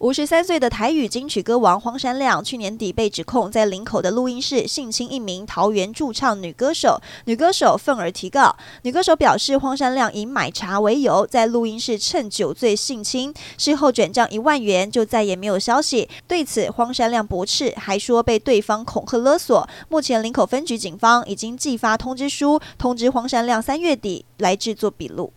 [0.00, 8.54] 五十三岁的台语金曲歌王荒山亮，去年底被指控在林口的录音室性侵一名桃园驻唱女歌手，女歌手愤而提告。
[8.82, 16.06] 女歌手表示，荒山亮以买茶为由，在录音室趁酒醉性侵，事后转账一万元，就再也没有消息。
[16.28, 19.66] 对此，荒山亮驳斥，还说被对方恐吓勒索。
[19.88, 25.32] 目前林口分局警方已经寄发通知书，通知荒山亮三月底来制作笔录。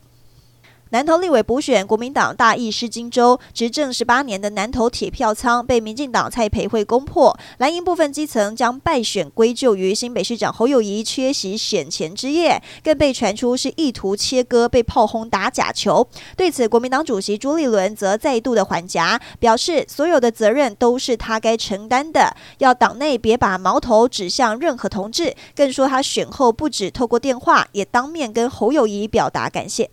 [0.91, 7.37] 南投立委补选，国民党大意失荆州，执政十八年的南投铁票仓被民进党蔡培慧攻破。
[7.59, 16.07] 蓝营部分基层将败选归咎于新北市长侯友谊缺席选前之夜，更被传出是意图切割，被炮轰打假球。
[16.35, 25.35] 对此，国民党主席朱立伦则再度的缓颊，表示所有的责任都是他该承担的，要党内别把矛头指向任何同志。
[25.55, 29.91] 更说他选后不止透过电话，也当面跟侯友谊表达感谢。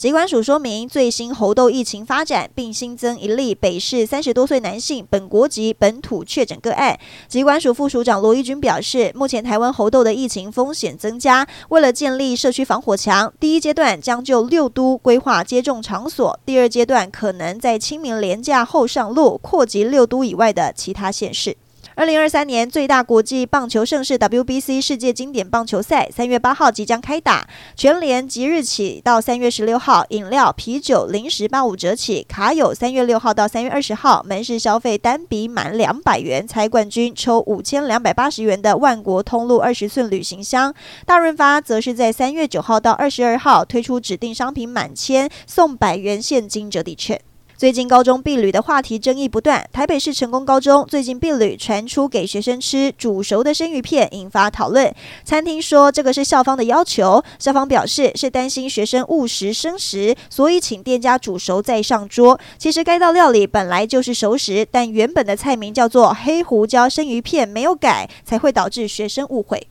[0.00, 6.98] 疾管署说明最新猴痘疫情发展，并新增一例北市三十多岁男性本国籍本土确诊个案。
[7.28, 21.54] 疾管署副署长罗一军表示，目前台湾猴痘的疫情风险增加，为了建立社区防火墙，第一阶段将就六都规划接种场所，第二阶段可能在清明连假后上路，扩及六都以外的其他县市。
[22.00, 40.72] 二零二三年最大国际棒球盛事 WBC 世界经典棒球赛三月八号即将开打，全联即日起到三月十六号，饮料、啤酒、零食八五折起，卡友三月六号到三月二十号门市消费单笔满两百元猜冠军，抽五千两百八十元的万国通路二十寸旅行箱。
[41.04, 47.20] 大润发则是在三月九号到二十二号推出指定商品满千送百元现金折抵券。
[47.60, 54.90] 最近高中避旅的话题争议不断，台北市成功高中最近避旅传出给学生吃煮熟的生鱼片，引发讨论。
[55.26, 62.40] 餐厅说这个是校方的要求，校方表示是担心学生误食生食，所以请店家煮熟再上桌。
[62.56, 69.68] 其实该道料理本来就是熟食，但原本的菜名叫做黑胡椒生鱼片，没有改，才会导致学生误会。